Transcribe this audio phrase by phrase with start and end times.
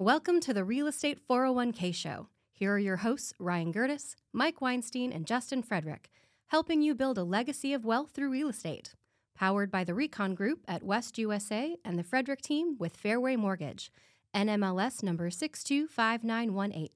[0.00, 2.28] Welcome to the Real Estate 401k Show.
[2.52, 6.08] Here are your hosts, Ryan Gertis, Mike Weinstein, and Justin Frederick,
[6.46, 8.94] helping you build a legacy of wealth through real estate.
[9.34, 13.90] Powered by the Recon Group at West USA and the Frederick team with Fairway Mortgage,
[14.32, 16.90] NMLS number 625918.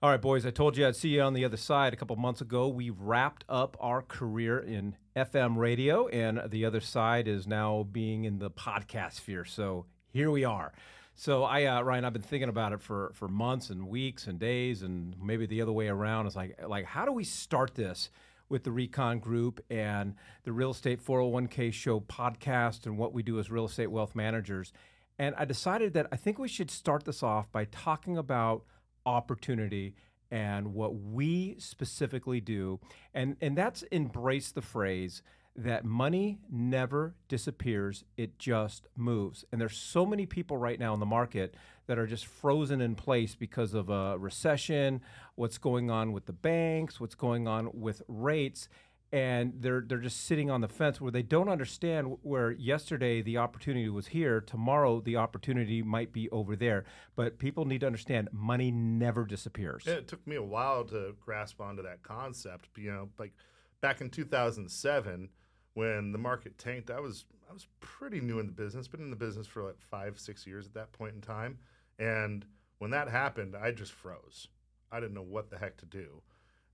[0.00, 2.14] All right, boys, I told you I'd see you on the other side a couple
[2.14, 2.68] months ago.
[2.68, 8.22] We wrapped up our career in FM radio, and the other side is now being
[8.22, 9.44] in the podcast sphere.
[9.44, 10.72] So here we are.
[11.14, 14.38] So I, uh, Ryan, I've been thinking about it for for months and weeks and
[14.38, 16.26] days, and maybe the other way around.
[16.26, 18.10] It's like, like how do we start this
[18.48, 23.38] with the Recon Group and the Real Estate 401k Show podcast and what we do
[23.38, 24.72] as real estate wealth managers?
[25.18, 28.64] And I decided that I think we should start this off by talking about
[29.06, 29.94] opportunity
[30.32, 32.80] and what we specifically do,
[33.14, 35.22] and and that's embrace the phrase
[35.56, 39.44] that money never disappears, it just moves.
[39.52, 41.54] And there's so many people right now in the market
[41.86, 45.00] that are just frozen in place because of a recession,
[45.36, 48.68] what's going on with the banks, what's going on with rates.
[49.12, 53.38] And they're they're just sitting on the fence where they don't understand where yesterday the
[53.38, 56.84] opportunity was here, tomorrow the opportunity might be over there.
[57.14, 59.86] But people need to understand money never disappears.
[59.86, 62.70] It took me a while to grasp onto that concept.
[62.76, 63.34] You know, like
[63.80, 65.28] back in 2007,
[65.74, 69.10] when the market tanked, I was I was pretty new in the business, been in
[69.10, 71.58] the business for like five, six years at that point in time.
[71.98, 72.44] And
[72.78, 74.48] when that happened, I just froze.
[74.90, 76.22] I didn't know what the heck to do.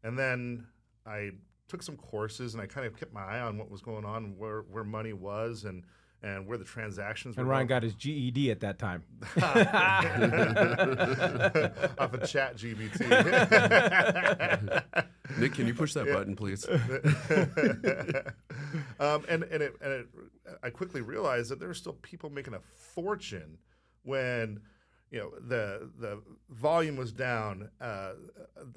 [0.03, 0.67] And then
[1.07, 1.31] I
[1.69, 4.37] took some courses and I kind of kept my eye on what was going on,
[4.37, 5.85] where where money was, and
[6.23, 7.53] and where the transactions and were.
[7.53, 7.81] Ryan going.
[7.81, 9.03] got his GED at that time.
[11.99, 13.01] off of Chat GPT.
[15.39, 16.69] Nick, can you push that button, please?
[19.01, 20.09] um, and and, it, and it,
[20.63, 23.59] I quickly realized that there were still people making a fortune
[24.03, 24.61] when
[25.11, 28.13] you know the the volume was down uh,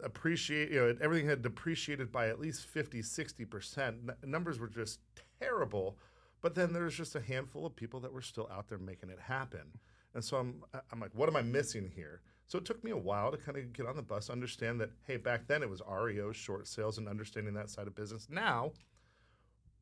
[0.04, 5.00] appreciate you know everything had depreciated by at least 50 60 percent numbers were just
[5.40, 5.98] terrible
[6.44, 9.20] but then there's just a handful of people that were still out there making it
[9.20, 9.80] happen.
[10.14, 12.22] And so i'm i'm like what am i missing here?
[12.46, 14.92] So it took me a while to kind of get on the bus understand that
[15.08, 18.28] hey back then it was REO short sales and understanding that side of business.
[18.30, 18.74] Now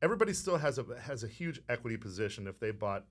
[0.00, 3.04] everybody still has a has a huge equity position if they bought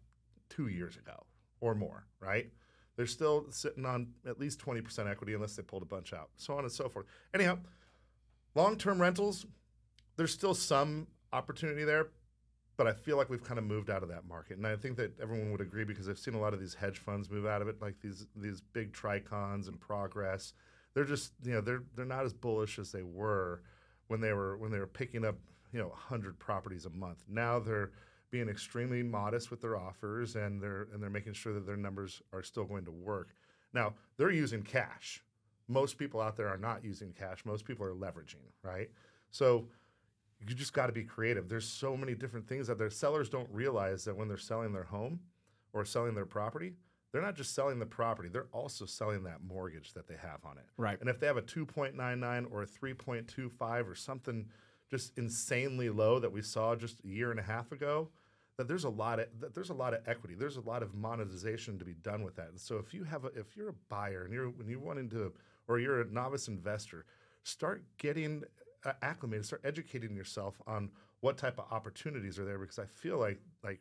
[0.50, 1.26] two years ago
[1.60, 2.50] or more right?
[2.96, 6.56] They're still sitting on at least 20% equity unless they pulled a bunch out, so
[6.56, 7.06] on and so forth.
[7.34, 7.58] Anyhow,
[8.54, 9.46] long term rentals,
[10.18, 12.08] there's still some opportunity there,
[12.82, 14.58] but I feel like we've kind of moved out of that market.
[14.58, 16.98] And I think that everyone would agree because I've seen a lot of these hedge
[16.98, 20.54] funds move out of it, like these these big Tricons and progress.
[20.96, 23.62] They're just, you know, they're they're not as bullish as they were
[24.08, 25.36] when they were when they were picking up,
[25.72, 27.24] you know, 100 properties a month.
[27.30, 27.92] Now they're
[28.32, 32.24] being extremely modest with their offers and they're and they're making sure that their numbers
[32.34, 33.36] are still going to work.
[33.76, 35.24] Now, they're using cash.
[35.68, 37.46] Most people out there are not using cash.
[37.46, 38.90] Most people are leveraging, right?
[39.30, 39.68] So
[40.48, 41.48] you just got to be creative.
[41.50, 44.84] There's so many different things that their sellers don't realize that when they're selling their
[44.84, 45.20] home
[45.74, 46.74] or selling their property,
[47.12, 50.58] they're not just selling the property, they're also selling that mortgage that they have on
[50.58, 50.64] it.
[50.78, 51.00] Right.
[51.02, 54.48] And if they have a 2.99 or a 3.25 or something
[54.90, 58.10] just insanely low that we saw just a year and a half ago,
[58.58, 60.36] that there's a lot of that there's a lot of equity.
[60.36, 62.50] There's a lot of monetization to be done with that.
[62.50, 65.10] And so if you have a, if you're a buyer and you're when you're wanting
[65.12, 65.34] to
[65.68, 67.06] or you're a novice investor,
[67.44, 68.44] start getting
[68.84, 73.20] Uh, acclimated, start educating yourself on what type of opportunities are there because I feel
[73.20, 73.80] like like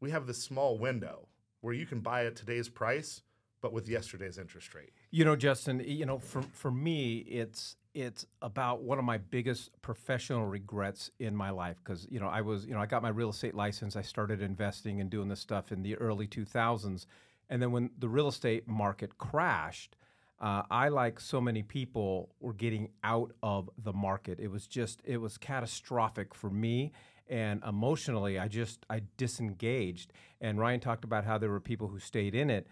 [0.00, 1.28] we have this small window
[1.60, 3.22] where you can buy at today's price
[3.60, 4.92] but with yesterday's interest rate.
[5.10, 9.70] You know, Justin, you know, for for me, it's it's about one of my biggest
[9.82, 13.08] professional regrets in my life because you know I was you know I got my
[13.08, 13.96] real estate license.
[13.96, 17.06] I started investing and doing this stuff in the early 2000s,
[17.48, 19.96] and then when the real estate market crashed,
[20.40, 24.38] uh, I like so many people were getting out of the market.
[24.40, 26.92] It was just it was catastrophic for me.
[27.28, 30.12] And emotionally, I just I disengaged.
[30.40, 32.66] And Ryan talked about how there were people who stayed in it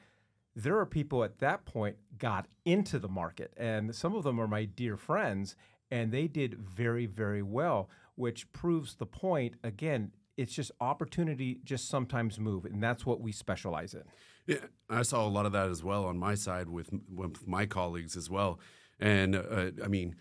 [0.59, 4.49] there are people at that point got into the market and some of them are
[4.49, 5.55] my dear friends
[5.91, 11.89] and they did very very well which proves the point again it's just opportunity just
[11.89, 14.03] sometimes move and that's what we specialize in
[14.49, 14.57] yeah
[14.91, 18.17] i saw a lot of that as well on my side with, with my colleagues
[18.17, 18.59] as well
[18.99, 20.17] and uh, i mean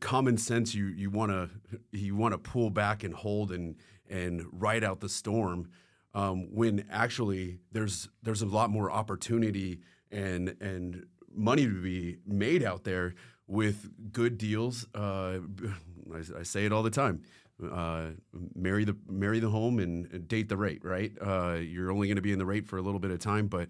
[0.00, 1.48] common sense you you want to
[1.92, 3.76] you want to pull back and hold and
[4.10, 5.68] and ride out the storm
[6.14, 9.80] um, when actually there's there's a lot more opportunity
[10.10, 13.14] and and money to be made out there
[13.46, 14.86] with good deals.
[14.94, 15.38] Uh,
[16.14, 17.22] I, I, say it all the time.
[17.62, 18.10] Uh,
[18.54, 20.84] marry the marry the home and date the rate.
[20.84, 21.12] Right?
[21.20, 23.46] Uh, you're only going to be in the rate for a little bit of time,
[23.48, 23.68] but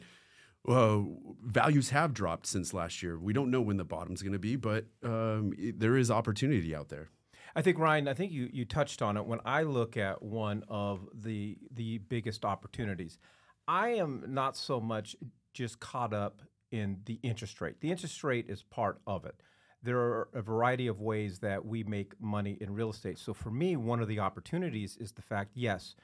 [0.69, 0.99] uh,
[1.45, 3.19] values have dropped since last year.
[3.19, 6.75] We don't know when the bottom's going to be, but um, it, there is opportunity
[6.75, 7.11] out there.
[7.55, 9.25] I think Ryan, I think you, you touched on it.
[9.25, 13.19] When I look at one of the the biggest opportunities,
[13.67, 15.17] I am not so much
[15.55, 17.81] just caught up in the interest rate.
[17.81, 19.41] The interest rate is part of it.
[19.87, 23.19] There are a variety of ways that we make money in real estate.
[23.19, 25.95] So for me, one of the opportunities is the fact, yes,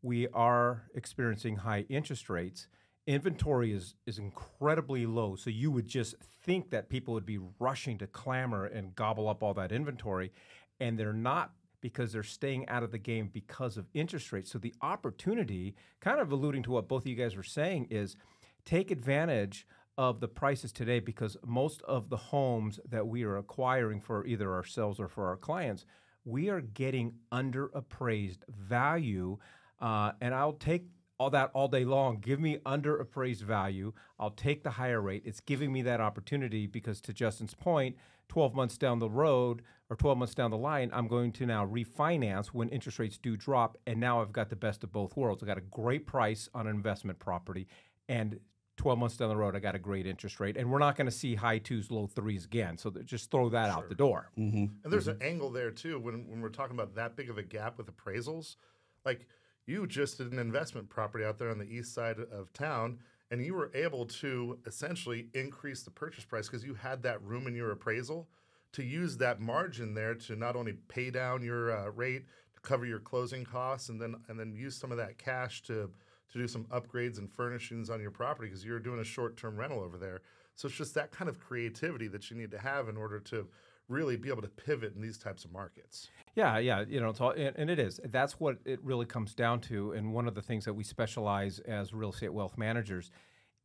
[0.00, 2.68] we are experiencing high interest rates.
[3.06, 5.34] Inventory is is incredibly low.
[5.34, 9.42] So you would just think that people would be rushing to clamor and gobble up
[9.42, 10.32] all that inventory
[10.80, 14.50] and they're not because they're staying out of the game because of interest rates.
[14.50, 18.16] So the opportunity, kind of alluding to what both of you guys were saying, is
[18.64, 19.66] take advantage
[19.98, 24.52] of the prices today because most of the homes that we are acquiring for either
[24.52, 25.84] ourselves or for our clients,
[26.24, 29.38] we are getting underappraised value.
[29.80, 30.86] Uh, and I'll take
[31.18, 32.18] all that all day long.
[32.20, 33.92] Give me underappraised value.
[34.18, 35.22] I'll take the higher rate.
[35.24, 37.96] It's giving me that opportunity because, to Justin's point,
[38.28, 41.66] 12 months down the road or 12 months down the line, I'm going to now
[41.66, 43.76] refinance when interest rates do drop.
[43.86, 45.42] And now I've got the best of both worlds.
[45.42, 47.68] I got a great price on an investment property.
[48.08, 48.40] And
[48.76, 50.56] 12 months down the road, I got a great interest rate.
[50.56, 52.78] And we're not going to see high twos, low threes again.
[52.78, 53.78] So just throw that sure.
[53.78, 54.30] out the door.
[54.38, 54.66] Mm-hmm.
[54.84, 55.22] And there's mm-hmm.
[55.22, 57.94] an angle there, too, when, when we're talking about that big of a gap with
[57.94, 58.56] appraisals.
[59.04, 59.26] Like,
[59.66, 62.98] you just did an investment property out there on the east side of town
[63.32, 67.46] and you were able to essentially increase the purchase price because you had that room
[67.46, 68.28] in your appraisal
[68.72, 72.84] to use that margin there to not only pay down your uh, rate to cover
[72.84, 75.90] your closing costs and then and then use some of that cash to
[76.32, 79.80] to do some upgrades and furnishings on your property because you're doing a short-term rental
[79.80, 80.20] over there
[80.54, 83.46] so it's just that kind of creativity that you need to have in order to
[83.88, 87.20] really be able to pivot in these types of markets yeah, yeah, you know, it's
[87.20, 88.00] all, and, and, it is.
[88.04, 89.92] That's what it really comes down to.
[89.92, 93.10] And one of the things that we specialize as real estate wealth managers,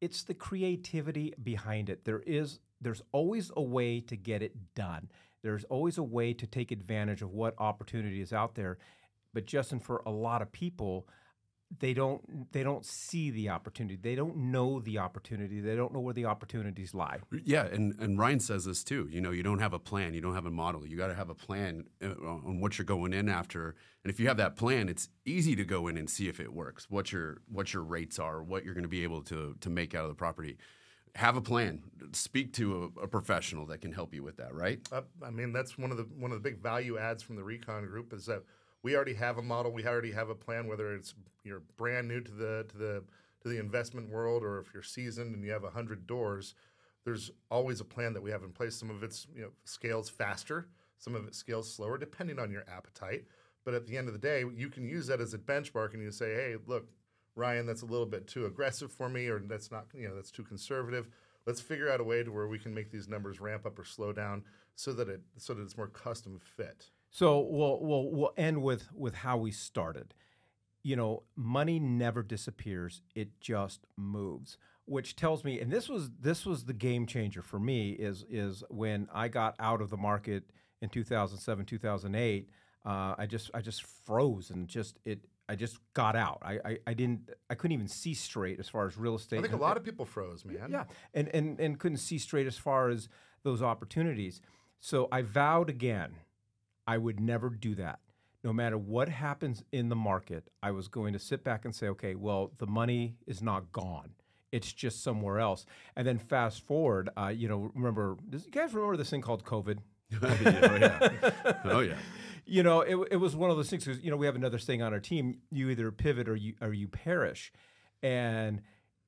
[0.02, 2.04] it's the creativity behind it.
[2.04, 5.10] There is, there's always a way to get it done.
[5.44, 8.80] There's always a way to take advantage of what opportunity is out there.
[9.34, 11.08] But Justin, for a lot of people,
[11.80, 13.98] they don't they don't see the opportunity.
[14.02, 15.60] They don't know the opportunity.
[15.60, 17.20] They don't know where the opportunities lie.
[17.44, 19.10] Yeah, and and Ryan says this too.
[19.12, 20.14] You know, you don't have a plan.
[20.14, 20.88] You don't have a model.
[20.88, 23.76] You got to have a plan uh, on what you're going in after.
[24.04, 26.54] And if you have that plan, it's easy to go in and see if it
[26.54, 26.90] works.
[26.90, 28.42] What your what your rates are.
[28.42, 30.58] What you're going to be able to to make out of the property.
[31.16, 31.82] Have a plan.
[32.14, 34.54] Speak to a, a professional that can help you with that.
[34.54, 34.80] Right.
[34.92, 37.44] Uh, I mean, that's one of the one of the big value adds from the
[37.44, 38.44] Recon Group is that
[38.88, 39.74] we already have a model.
[39.74, 40.66] We already have a plan.
[40.66, 41.14] Whether it's
[41.44, 43.04] you're brand new to the to the
[43.44, 46.56] to the investment world, or if you're seasoned and you have hundred doors,
[47.04, 48.78] there's always a plan that we have in place.
[48.78, 50.70] Some of it's you know scales faster,
[51.00, 53.26] some of it scales slower, depending on your appetite.
[53.66, 56.02] But at the end of the day, you can use that as a benchmark, and
[56.02, 56.88] you say, hey, look,
[57.36, 60.32] Ryan, that's a little bit too aggressive for me, or that's not you know that's
[60.32, 61.10] too conservative.
[61.46, 63.84] Let's figure out a way to where we can make these numbers ramp up or
[63.84, 64.46] slow down
[64.76, 66.88] so that it so that it's more custom fit.
[67.10, 70.14] So we'll, we'll, we'll end with, with how we started.
[70.84, 74.58] You know, money never disappears, it just moves.
[74.86, 78.64] Which tells me, and this was this was the game changer for me, is is
[78.70, 80.46] when I got out of the market
[80.82, 82.50] in 2007, 2008.
[82.86, 85.20] Uh, I just I just froze and just it
[85.50, 86.42] I just got out.
[86.42, 89.40] I, I, I, didn't I couldn't even see straight as far as real estate.
[89.40, 90.70] I think a lot of people froze, man.
[90.72, 90.84] Yeah,
[91.14, 93.08] and and and couldn't see straight as far as
[93.44, 94.42] those opportunities.
[94.80, 96.16] So I vowed again
[96.88, 98.00] I would never do that.
[98.44, 101.90] No matter what happens in the market, I was going to sit back and say,
[101.90, 104.12] okay, well, the money is not gone.
[104.52, 105.66] It's just somewhere else.
[105.96, 109.44] And then fast forward, uh, you know, remember, does you guys remember this thing called
[109.44, 109.80] COVID?
[110.24, 111.10] oh, yeah.
[111.66, 111.98] Oh, yeah.
[112.50, 114.58] You know, it, it was one of those things because, you know, we have another
[114.58, 115.40] thing on our team.
[115.52, 117.52] You either pivot or you, or you perish.
[118.02, 118.62] And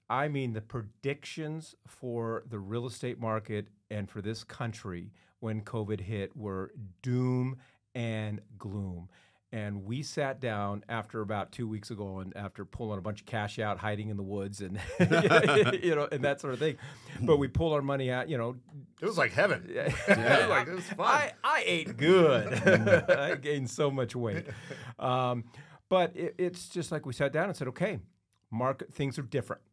[0.09, 6.01] I mean, the predictions for the real estate market and for this country when COVID
[6.01, 7.57] hit were doom
[7.95, 9.09] and gloom.
[9.51, 13.25] And we sat down after about two weeks ago, and after pulling a bunch of
[13.25, 14.79] cash out, hiding in the woods, and
[15.83, 16.77] you know, and that sort of thing.
[17.19, 18.29] But we pulled our money out.
[18.29, 18.57] You know,
[19.01, 19.67] it was like heaven.
[19.73, 19.87] Yeah.
[20.07, 20.99] it was like it was fun.
[20.99, 22.53] I, I ate good.
[23.09, 24.45] I gained so much weight.
[24.99, 25.45] Um,
[25.89, 27.97] but it, it's just like we sat down and said, okay,
[28.51, 29.63] market things are different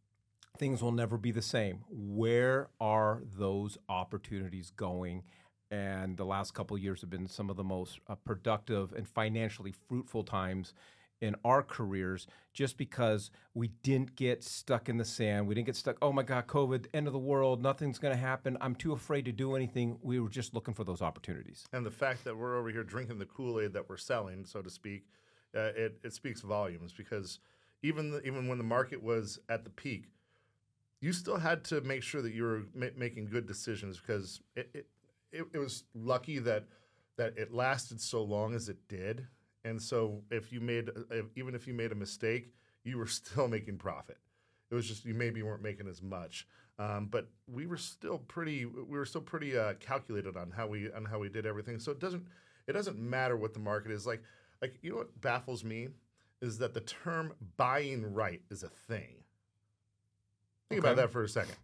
[0.57, 1.85] things will never be the same.
[1.91, 5.23] Where are those opportunities going?
[5.71, 9.73] And the last couple years have been some of the most uh, productive and financially
[9.89, 10.75] fruitful times
[11.21, 15.47] in our careers just because we didn't get stuck in the sand.
[15.47, 18.21] We didn't get stuck, oh my God, COVID, end of the world, nothing's going to
[18.21, 18.57] happen.
[18.61, 19.99] I'm too afraid to do anything.
[20.03, 21.65] We were just looking for those opportunities.
[21.73, 24.63] And the fact that we're over here drinking the Kool Aid that we're selling, so
[24.63, 25.05] to speak,
[25.55, 27.39] uh, it, it speaks volumes because
[27.83, 30.11] even, the, even when the market was at the peak,
[31.01, 34.69] you still had to make sure that you were ma- making good decisions because it,
[34.75, 34.87] it,
[35.33, 36.65] it, it was lucky that
[37.17, 39.27] that it lasted so long as it did.
[39.65, 42.53] And so if you made if, even if you made a mistake,
[42.85, 44.19] you were still making profit.
[44.71, 46.47] It was just you maybe weren't making as much,
[46.79, 50.91] um, but we were still pretty we were still pretty uh, calculated on how we
[50.93, 51.79] on how we did everything.
[51.79, 52.27] So it doesn't
[52.67, 54.23] it doesn't matter what the market is like.
[54.61, 55.89] Like you know what baffles me
[56.43, 59.23] is that the term buying right is a thing.
[60.69, 60.89] Think Okay.
[60.89, 61.57] about that for a second.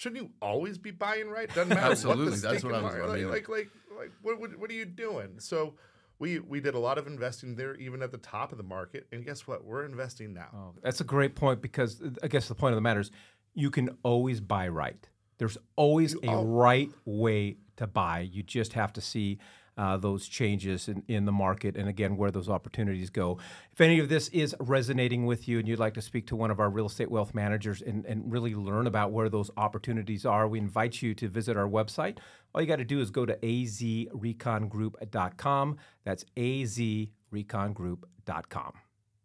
[0.00, 1.46] Shouldn't you always be buying right?
[1.54, 2.24] Doesn't matter Absolutely.
[2.24, 4.58] what the That's stinking what I was- mar- like, mean- like like like what, what
[4.58, 5.38] what are you doing?
[5.40, 5.74] So
[6.18, 9.06] we we did a lot of investing there, even at the top of the market.
[9.12, 9.62] And guess what?
[9.62, 10.48] We're investing now.
[10.54, 13.10] Oh, that's a great point because I guess the point of the matter is
[13.52, 15.06] you can always buy right.
[15.36, 18.20] There's always a al- right way to buy.
[18.20, 19.38] You just have to see
[19.80, 23.38] uh, those changes in, in the market and again where those opportunities go.
[23.72, 26.50] If any of this is resonating with you and you'd like to speak to one
[26.50, 30.46] of our real estate wealth managers and, and really learn about where those opportunities are,
[30.46, 32.18] we invite you to visit our website.
[32.54, 35.76] All you got to do is go to azrecongroup.com.
[36.04, 38.72] That's azrecongroup.com.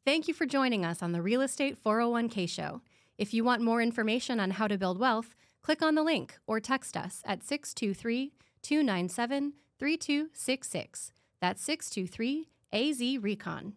[0.06, 2.80] Thank you for joining us on the Real Estate 401k Show.
[3.18, 6.62] If you want more information on how to build wealth, click on the link or
[6.62, 8.32] text us at 623
[8.62, 11.12] 297 3266.
[11.42, 13.76] That's 623 AZ Recon.